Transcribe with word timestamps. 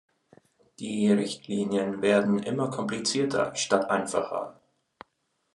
Die 0.79 1.11
Richtlinien 1.11 2.01
werden 2.01 2.39
immer 2.39 2.71
komplizierter 2.71 3.53
statt 3.53 3.87
einfacher. 3.91 4.59